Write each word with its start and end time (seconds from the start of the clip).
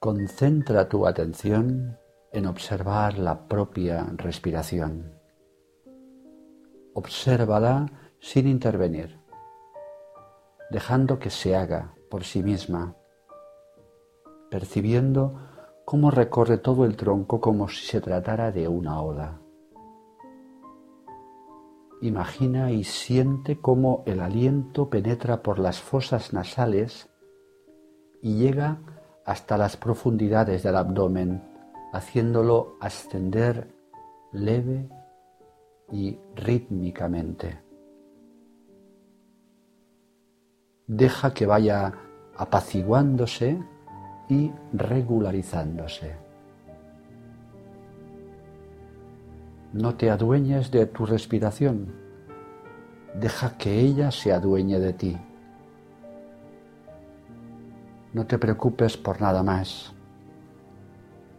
Concentra 0.00 0.88
tu 0.88 1.06
atención 1.06 1.98
en 2.32 2.46
observar 2.46 3.18
la 3.18 3.46
propia 3.48 4.10
respiración. 4.16 5.12
Obsérvala 6.94 7.84
sin 8.18 8.48
intervenir, 8.48 9.20
dejando 10.70 11.18
que 11.18 11.28
se 11.28 11.54
haga 11.54 11.96
por 12.08 12.24
sí 12.24 12.42
misma, 12.42 12.96
percibiendo 14.50 15.38
cómo 15.84 16.10
recorre 16.10 16.56
todo 16.56 16.86
el 16.86 16.96
tronco 16.96 17.38
como 17.38 17.68
si 17.68 17.84
se 17.84 18.00
tratara 18.00 18.52
de 18.52 18.68
una 18.68 19.02
ola. 19.02 19.42
Imagina 22.00 22.72
y 22.72 22.84
siente 22.84 23.60
cómo 23.60 24.02
el 24.06 24.20
aliento 24.20 24.88
penetra 24.88 25.42
por 25.42 25.58
las 25.58 25.78
fosas 25.78 26.32
nasales 26.32 27.10
y 28.22 28.38
llega 28.38 28.80
hasta 29.30 29.56
las 29.56 29.76
profundidades 29.76 30.64
del 30.64 30.74
abdomen, 30.74 31.40
haciéndolo 31.92 32.76
ascender 32.80 33.72
leve 34.32 34.88
y 35.92 36.18
rítmicamente. 36.34 37.60
Deja 40.88 41.32
que 41.32 41.46
vaya 41.46 41.94
apaciguándose 42.36 43.62
y 44.28 44.50
regularizándose. 44.72 46.16
No 49.72 49.94
te 49.94 50.10
adueñes 50.10 50.72
de 50.72 50.86
tu 50.86 51.06
respiración, 51.06 51.94
deja 53.14 53.56
que 53.56 53.78
ella 53.78 54.10
se 54.10 54.32
adueñe 54.32 54.80
de 54.80 54.92
ti. 54.92 55.16
No 58.12 58.26
te 58.26 58.38
preocupes 58.38 58.96
por 58.96 59.20
nada 59.20 59.42
más. 59.42 59.92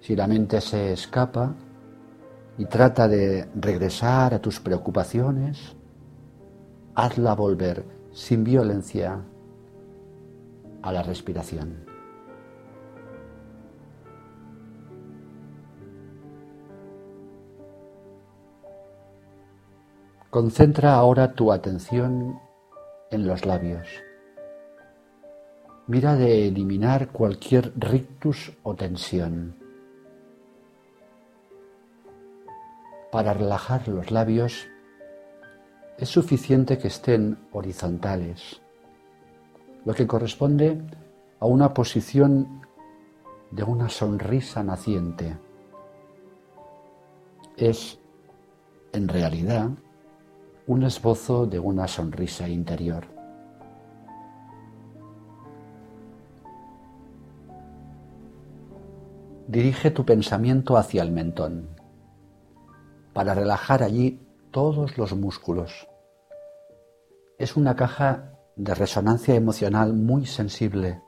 Si 0.00 0.14
la 0.14 0.28
mente 0.28 0.60
se 0.60 0.92
escapa 0.92 1.54
y 2.56 2.66
trata 2.66 3.08
de 3.08 3.48
regresar 3.54 4.34
a 4.34 4.38
tus 4.40 4.60
preocupaciones, 4.60 5.76
hazla 6.94 7.34
volver 7.34 7.84
sin 8.12 8.44
violencia 8.44 9.20
a 10.82 10.92
la 10.92 11.02
respiración. 11.02 11.84
Concentra 20.30 20.94
ahora 20.94 21.34
tu 21.34 21.52
atención 21.52 22.38
en 23.10 23.26
los 23.26 23.44
labios. 23.44 23.88
Mira 25.88 26.14
de 26.14 26.46
eliminar 26.46 27.08
cualquier 27.08 27.72
rictus 27.76 28.52
o 28.62 28.76
tensión. 28.76 29.56
Para 33.10 33.34
relajar 33.34 33.88
los 33.88 34.12
labios 34.12 34.68
es 35.98 36.08
suficiente 36.08 36.78
que 36.78 36.86
estén 36.86 37.36
horizontales, 37.50 38.62
lo 39.84 39.92
que 39.92 40.06
corresponde 40.06 40.80
a 41.40 41.46
una 41.46 41.74
posición 41.74 42.62
de 43.50 43.64
una 43.64 43.88
sonrisa 43.88 44.62
naciente. 44.62 45.36
Es, 47.56 47.98
en 48.92 49.08
realidad, 49.08 49.70
un 50.68 50.84
esbozo 50.84 51.44
de 51.44 51.58
una 51.58 51.88
sonrisa 51.88 52.48
interior. 52.48 53.21
Dirige 59.52 59.90
tu 59.90 60.06
pensamiento 60.06 60.78
hacia 60.78 61.02
el 61.02 61.12
mentón 61.12 61.68
para 63.12 63.34
relajar 63.34 63.82
allí 63.82 64.18
todos 64.50 64.96
los 64.96 65.14
músculos. 65.14 65.88
Es 67.38 67.54
una 67.54 67.76
caja 67.76 68.32
de 68.56 68.74
resonancia 68.74 69.34
emocional 69.34 69.92
muy 69.92 70.24
sensible. 70.24 71.02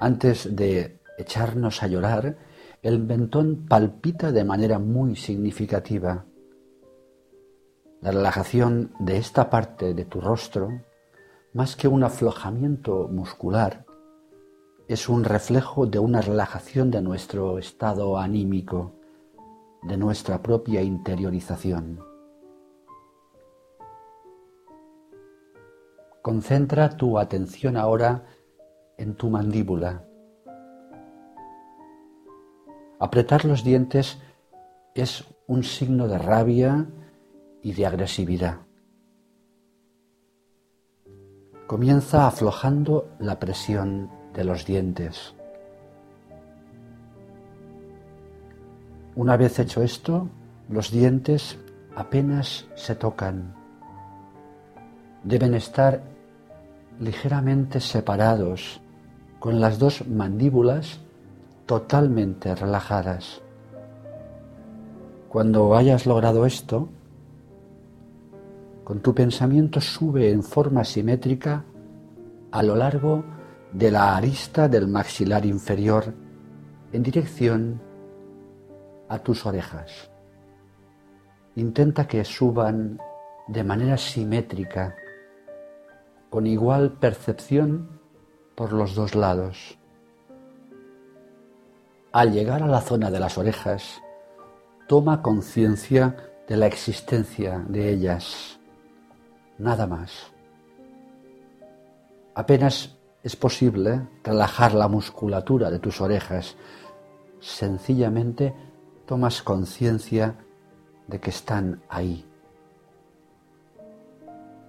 Antes 0.00 0.56
de 0.56 1.02
echarnos 1.18 1.82
a 1.82 1.88
llorar, 1.88 2.38
el 2.80 3.00
mentón 3.00 3.66
palpita 3.68 4.32
de 4.32 4.44
manera 4.44 4.78
muy 4.78 5.14
significativa 5.14 6.24
la 8.00 8.12
relajación 8.12 8.94
de 8.98 9.18
esta 9.18 9.50
parte 9.50 9.92
de 9.92 10.06
tu 10.06 10.22
rostro, 10.22 10.70
más 11.52 11.76
que 11.76 11.86
un 11.86 12.02
aflojamiento 12.02 13.08
muscular, 13.08 13.84
es 14.88 15.10
un 15.10 15.22
reflejo 15.22 15.86
de 15.86 15.98
una 15.98 16.22
relajación 16.22 16.90
de 16.90 17.02
nuestro 17.02 17.58
estado 17.58 18.18
anímico, 18.18 18.92
de 19.82 19.98
nuestra 19.98 20.42
propia 20.42 20.80
interiorización. 20.80 22.00
Concentra 26.22 26.96
tu 26.96 27.18
atención 27.18 27.76
ahora 27.76 28.24
en 28.96 29.14
tu 29.14 29.28
mandíbula. 29.28 30.04
Apretar 32.98 33.44
los 33.44 33.62
dientes 33.62 34.18
es 34.94 35.24
un 35.46 35.64
signo 35.64 36.08
de 36.08 36.18
rabia 36.18 36.86
y 37.62 37.74
de 37.74 37.84
agresividad. 37.84 38.60
Comienza 41.66 42.26
aflojando 42.26 43.10
la 43.20 43.38
presión 43.38 44.17
de 44.34 44.44
los 44.44 44.64
dientes. 44.64 45.34
Una 49.16 49.36
vez 49.36 49.58
hecho 49.58 49.82
esto, 49.82 50.28
los 50.68 50.90
dientes 50.90 51.58
apenas 51.96 52.66
se 52.76 52.94
tocan. 52.94 53.54
Deben 55.24 55.54
estar 55.54 56.00
ligeramente 57.00 57.80
separados, 57.80 58.80
con 59.38 59.60
las 59.60 59.78
dos 59.78 60.06
mandíbulas 60.06 61.00
totalmente 61.66 62.54
relajadas. 62.54 63.40
Cuando 65.28 65.76
hayas 65.76 66.06
logrado 66.06 66.46
esto, 66.46 66.88
con 68.84 69.00
tu 69.00 69.14
pensamiento 69.14 69.80
sube 69.80 70.30
en 70.30 70.42
forma 70.42 70.84
simétrica 70.84 71.64
a 72.50 72.62
lo 72.62 72.74
largo 72.74 73.24
de 73.72 73.90
la 73.90 74.16
arista 74.16 74.68
del 74.68 74.88
maxilar 74.88 75.44
inferior 75.44 76.14
en 76.92 77.02
dirección 77.02 77.80
a 79.08 79.18
tus 79.18 79.46
orejas. 79.46 80.10
Intenta 81.56 82.06
que 82.06 82.24
suban 82.24 82.98
de 83.48 83.64
manera 83.64 83.96
simétrica, 83.96 84.94
con 86.30 86.46
igual 86.46 86.92
percepción 86.92 88.00
por 88.54 88.72
los 88.72 88.94
dos 88.94 89.14
lados. 89.14 89.78
Al 92.12 92.32
llegar 92.32 92.62
a 92.62 92.66
la 92.66 92.80
zona 92.80 93.10
de 93.10 93.20
las 93.20 93.38
orejas, 93.38 94.00
toma 94.86 95.22
conciencia 95.22 96.16
de 96.48 96.56
la 96.56 96.66
existencia 96.66 97.64
de 97.68 97.90
ellas 97.90 98.58
nada 99.58 99.86
más. 99.86 100.32
Apenas 102.34 102.97
es 103.28 103.36
posible 103.36 104.08
relajar 104.24 104.72
la 104.72 104.88
musculatura 104.88 105.70
de 105.70 105.78
tus 105.78 106.00
orejas. 106.00 106.56
Sencillamente 107.40 108.54
tomas 109.04 109.42
conciencia 109.42 110.34
de 111.06 111.20
que 111.20 111.28
están 111.28 111.82
ahí. 111.90 112.24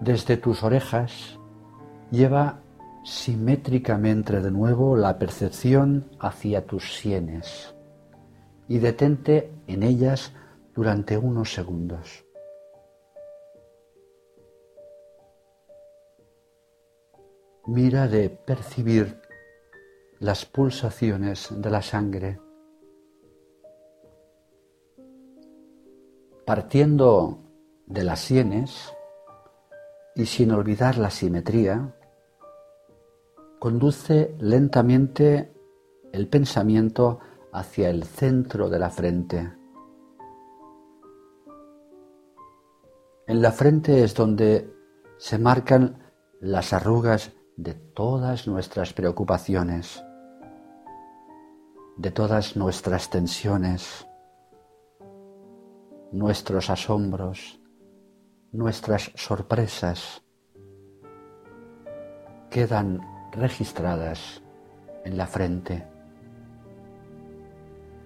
Desde 0.00 0.36
tus 0.36 0.62
orejas 0.62 1.38
lleva 2.10 2.60
simétricamente 3.04 4.42
de 4.42 4.50
nuevo 4.50 4.96
la 4.96 5.18
percepción 5.18 6.10
hacia 6.20 6.66
tus 6.66 6.94
sienes 6.98 7.74
y 8.68 8.80
detente 8.80 9.50
en 9.66 9.82
ellas 9.82 10.34
durante 10.74 11.16
unos 11.16 11.54
segundos. 11.54 12.26
Mira 17.66 18.08
de 18.08 18.28
percibir 18.28 19.20
las 20.18 20.44
pulsaciones 20.44 21.48
de 21.56 21.70
la 21.70 21.82
sangre. 21.82 22.40
Partiendo 26.44 27.38
de 27.86 28.04
las 28.04 28.20
sienes 28.20 28.92
y 30.16 30.26
sin 30.26 30.50
olvidar 30.50 30.98
la 30.98 31.10
simetría, 31.10 31.94
conduce 33.60 34.34
lentamente 34.40 35.52
el 36.12 36.28
pensamiento 36.28 37.20
hacia 37.52 37.90
el 37.90 38.04
centro 38.04 38.68
de 38.68 38.78
la 38.78 38.90
frente. 38.90 39.52
En 43.28 43.40
la 43.40 43.52
frente 43.52 44.02
es 44.02 44.14
donde 44.14 44.74
se 45.16 45.38
marcan 45.38 46.02
las 46.40 46.72
arrugas 46.72 47.32
de 47.56 47.74
todas 47.74 48.46
nuestras 48.46 48.92
preocupaciones. 48.92 50.02
de 51.96 52.10
todas 52.10 52.56
nuestras 52.56 53.10
tensiones, 53.10 54.06
nuestros 56.10 56.70
asombros, 56.70 57.60
nuestras 58.50 59.12
sorpresas, 59.14 60.22
quedan 62.50 63.00
registradas 63.32 64.42
en 65.04 65.16
la 65.16 65.26
frente. 65.26 65.86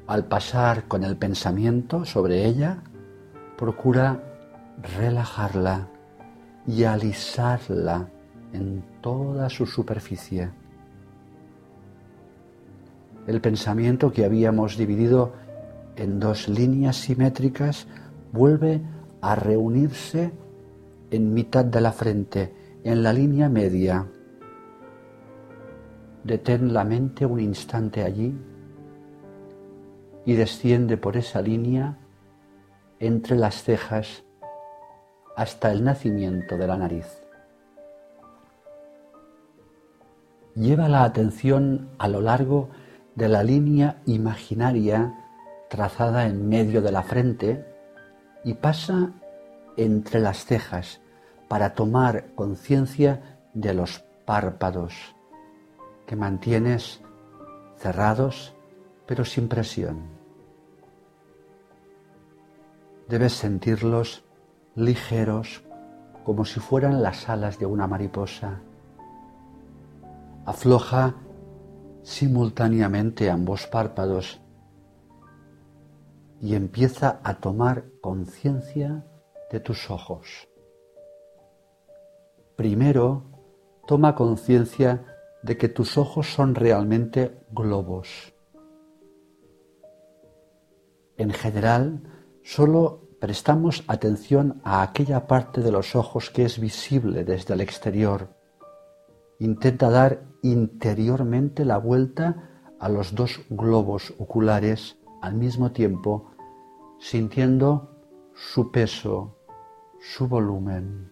Al 0.09 0.27
pasar 0.27 0.89
con 0.89 1.05
el 1.05 1.17
pensamiento 1.17 2.05
sobre 2.05 2.45
ella, 2.45 2.83
procura 3.57 4.21
relajarla 4.99 5.89
y 6.67 6.85
alisarla 6.85 8.11
en 8.57 8.83
toda 9.01 9.49
su 9.49 9.67
superficie. 9.67 10.51
El 13.27 13.41
pensamiento 13.41 14.13
que 14.13 14.25
habíamos 14.25 14.77
dividido 14.77 15.33
en 15.97 16.21
dos 16.21 16.49
líneas 16.49 16.97
simétricas 16.97 17.87
vuelve 18.33 18.81
a 19.21 19.35
reunirse 19.35 20.33
en 21.11 21.35
mitad 21.35 21.65
de 21.65 21.81
la 21.81 21.93
frente, 21.93 22.55
en 22.85 23.03
la 23.03 23.13
línea 23.13 23.49
media. 23.49 24.07
Detén 26.25 26.73
la 26.73 26.85
mente 26.85 27.25
un 27.27 27.41
instante 27.41 28.03
allí 28.03 28.35
y 30.25 30.35
desciende 30.35 30.97
por 30.97 31.17
esa 31.17 31.41
línea 31.41 31.99
entre 32.99 33.37
las 33.37 33.63
cejas 33.63 34.25
hasta 35.37 35.71
el 35.71 35.85
nacimiento 35.85 36.57
de 36.57 36.67
la 36.67 36.77
nariz. 36.77 37.26
Lleva 40.57 40.89
la 40.89 41.05
atención 41.05 41.91
a 41.99 42.09
lo 42.09 42.23
largo 42.23 42.71
de 43.15 43.29
la 43.29 43.43
línea 43.43 44.01
imaginaria 44.07 45.15
trazada 45.69 46.27
en 46.27 46.49
medio 46.49 46.81
de 46.81 46.93
la 46.93 47.03
frente 47.03 47.67
y 48.43 48.55
pasa 48.55 49.13
entre 49.77 50.19
las 50.19 50.47
cejas 50.47 51.01
para 51.47 51.75
tomar 51.75 52.35
conciencia 52.35 53.39
de 53.53 53.75
los 53.75 54.03
párpados 54.25 54.95
que 56.07 56.17
mantienes 56.17 57.03
cerrados 57.77 58.55
pero 59.05 59.27
sin 59.27 59.49
presión. 59.49 60.05
Debes 63.09 63.35
sentirlos 63.35 64.25
ligeros 64.75 65.63
como 66.25 66.47
si 66.47 66.61
fueran 66.61 67.03
las 67.03 67.29
alas 67.29 67.59
de 67.59 67.67
una 67.67 67.87
mariposa. 67.87 68.63
Afloja 70.47 71.17
simultáneamente 72.05 73.29
ambos 73.31 73.67
párpados 73.67 74.41
y 76.41 76.55
empieza 76.55 77.21
a 77.25 77.35
tomar 77.41 77.87
conciencia 78.01 79.05
de 79.51 79.59
tus 79.59 79.91
ojos. 79.91 80.49
Primero, 82.55 83.25
toma 83.89 84.15
conciencia 84.15 85.05
de 85.43 85.57
que 85.59 85.69
tus 85.69 85.99
ojos 85.99 86.33
son 86.33 86.55
realmente 86.55 87.41
globos. 87.51 88.33
En 91.17 91.31
general, 91.33 92.03
solo 92.45 93.09
prestamos 93.21 93.83
atención 93.89 94.61
a 94.63 94.83
aquella 94.83 95.27
parte 95.27 95.61
de 95.61 95.73
los 95.73 95.97
ojos 95.97 96.31
que 96.31 96.45
es 96.45 96.61
visible 96.61 97.25
desde 97.25 97.55
el 97.55 97.63
exterior. 97.63 98.29
Intenta 99.39 99.91
dar 99.91 100.23
interiormente 100.53 101.65
la 101.65 101.79
vuelta 101.79 102.51
a 102.79 102.89
los 102.89 103.15
dos 103.15 103.41
globos 103.51 104.15
oculares 104.19 104.99
al 105.23 105.35
mismo 105.35 105.73
tiempo, 105.73 106.31
sintiendo 106.99 107.91
su 108.35 108.71
peso, 108.71 109.37
su 109.99 110.29
volumen. 110.29 111.11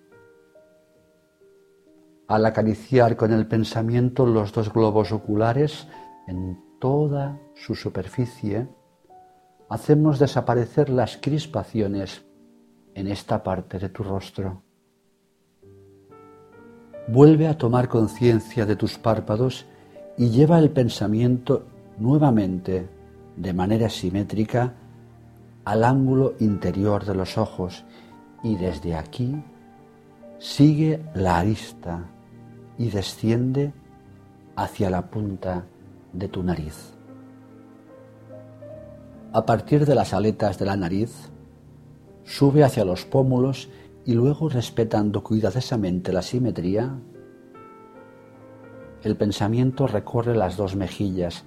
Al 2.27 2.47
acariciar 2.47 3.17
con 3.17 3.33
el 3.33 3.47
pensamiento 3.47 4.27
los 4.27 4.53
dos 4.53 4.73
globos 4.73 5.13
oculares 5.13 5.87
en 6.27 6.59
toda 6.79 7.39
su 7.55 7.75
superficie, 7.75 8.69
hacemos 9.69 10.19
desaparecer 10.19 10.89
las 10.89 11.17
crispaciones 11.17 12.25
en 12.95 13.09
esta 13.09 13.43
parte 13.43 13.79
de 13.79 13.89
tu 13.89 14.03
rostro. 14.03 14.63
Vuelve 17.07 17.49
a 17.49 17.59
tomar 17.59 17.89
conciencia 17.89 18.65
de 18.65 18.77
tus 18.77 18.99
párpados 18.99 19.67
y 20.17 20.31
lleva 20.31 20.59
el 20.59 20.71
pensamiento 20.71 21.67
nuevamente 21.99 22.89
de 23.37 23.53
manera 23.53 23.91
simétrica 23.91 24.73
al 25.65 25.85
ángulo 25.85 26.35
interior 26.41 27.05
de 27.05 27.15
los 27.15 27.37
ojos 27.37 27.85
y 28.43 28.57
desde 28.57 28.95
aquí 28.95 29.43
sigue 30.39 31.03
la 31.15 31.39
arista 31.39 32.05
y 32.79 32.91
desciende 32.91 33.73
hacia 34.57 34.91
la 34.91 35.03
punta 35.03 35.65
de 36.13 36.29
tu 36.29 36.43
nariz. 36.43 36.93
A 39.33 39.45
partir 39.45 39.85
de 39.85 39.95
las 39.95 40.15
aletas 40.15 40.59
de 40.59 40.65
la 40.65 40.77
nariz, 40.77 41.31
sube 42.25 42.63
hacia 42.65 42.85
los 42.85 43.05
pómulos 43.05 43.69
y 44.05 44.13
luego 44.13 44.49
respetando 44.49 45.23
cuidadosamente 45.23 46.13
la 46.13 46.23
simetría, 46.23 46.99
el 49.03 49.17
pensamiento 49.17 49.87
recorre 49.87 50.35
las 50.35 50.57
dos 50.57 50.77
mejillas, 50.77 51.45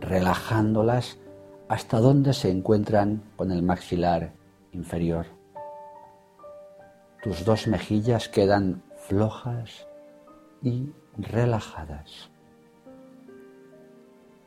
relajándolas 0.00 1.18
hasta 1.68 1.98
donde 1.98 2.32
se 2.32 2.50
encuentran 2.50 3.22
con 3.36 3.50
el 3.50 3.62
maxilar 3.62 4.32
inferior. 4.72 5.26
Tus 7.22 7.44
dos 7.44 7.66
mejillas 7.68 8.28
quedan 8.28 8.82
flojas 8.96 9.86
y 10.62 10.90
relajadas. 11.16 12.30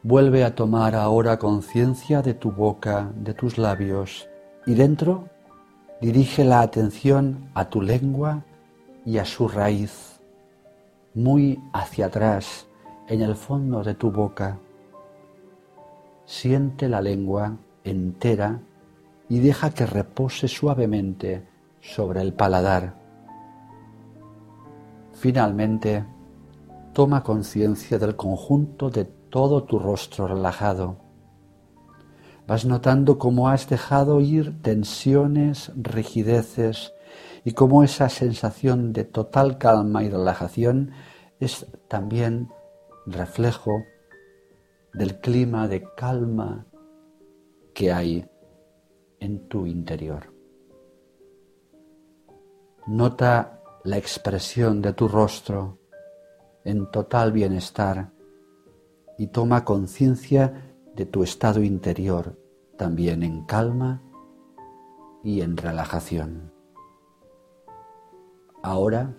Vuelve 0.04 0.44
a 0.44 0.56
tomar 0.56 0.96
ahora 0.96 1.38
conciencia 1.38 2.22
de 2.22 2.34
tu 2.34 2.52
boca, 2.52 3.12
de 3.16 3.34
tus 3.34 3.58
labios, 3.58 4.30
y 4.66 4.76
dentro 4.76 5.30
dirige 6.02 6.44
la 6.44 6.62
atención 6.62 7.50
a 7.54 7.70
tu 7.70 7.82
lengua 7.82 8.44
y 9.06 9.18
a 9.18 9.26
su 9.26 9.48
raíz, 9.48 10.20
muy 11.14 11.60
hacia 11.74 12.08
atrás, 12.08 12.68
en 13.08 13.22
el 13.22 13.36
fondo 13.36 13.84
de 13.84 13.96
tu 13.96 14.12
boca. 14.12 14.60
Siente 16.26 16.90
la 16.90 17.02
lengua 17.02 17.58
entera 17.84 18.60
y 19.30 19.40
deja 19.40 19.72
que 19.72 19.86
repose 19.86 20.48
suavemente 20.48 21.48
sobre 21.80 22.22
el 22.22 22.34
paladar. 22.34 22.96
Finalmente, 25.14 26.06
toma 26.94 27.24
conciencia 27.24 27.98
del 27.98 28.16
conjunto 28.16 28.90
de 28.90 29.06
todo 29.06 29.64
tu 29.64 29.80
rostro 29.80 30.28
relajado. 30.28 31.07
Vas 32.48 32.64
notando 32.66 33.20
cómo 33.20 33.50
has 33.50 33.68
dejado 33.70 34.22
ir 34.22 34.62
tensiones, 34.62 35.70
rigideces 35.76 36.94
y 37.44 37.52
cómo 37.52 37.84
esa 37.84 38.08
sensación 38.08 38.94
de 38.94 39.04
total 39.04 39.58
calma 39.58 40.04
y 40.04 40.10
relajación 40.10 40.92
es 41.42 41.68
también 41.90 42.50
reflejo 43.06 43.84
del 44.94 45.20
clima 45.20 45.68
de 45.68 45.84
calma 45.98 46.66
que 47.74 47.92
hay 47.92 48.26
en 49.20 49.50
tu 49.50 49.66
interior. 49.66 50.34
Nota 52.88 53.62
la 53.84 53.98
expresión 53.98 54.82
de 54.82 54.94
tu 54.94 55.10
rostro 55.10 55.80
en 56.64 56.90
total 56.92 57.34
bienestar 57.34 58.12
y 59.18 59.28
toma 59.28 59.66
conciencia 59.66 60.67
de 60.98 61.06
tu 61.06 61.22
estado 61.22 61.62
interior, 61.62 62.36
también 62.76 63.22
en 63.22 63.46
calma 63.46 64.02
y 65.24 65.42
en 65.42 65.56
relajación. 65.56 66.52
Ahora, 68.64 69.16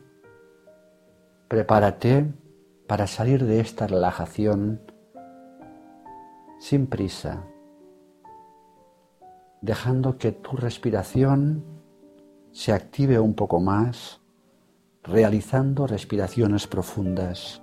prepárate 1.46 2.34
para 2.88 3.06
salir 3.06 3.44
de 3.44 3.60
esta 3.60 3.86
relajación 3.86 4.80
sin 6.58 6.88
prisa, 6.88 7.44
dejando 9.60 10.18
que 10.18 10.32
tu 10.32 10.56
respiración 10.56 11.62
se 12.50 12.72
active 12.72 13.20
un 13.20 13.34
poco 13.34 13.60
más, 13.60 14.20
realizando 15.04 15.86
respiraciones 15.86 16.66
profundas 16.66 17.62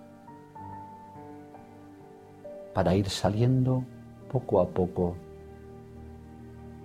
para 2.74 2.96
ir 2.96 3.10
saliendo 3.10 3.84
poco 4.32 4.60
a 4.60 4.68
poco 4.68 5.16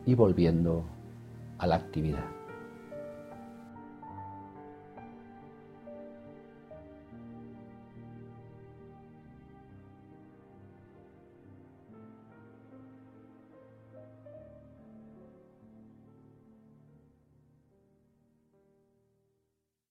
y 0.06 0.14
volviendo 0.14 0.85
a 1.59 1.66
la 1.66 1.76
actividad. 1.76 2.39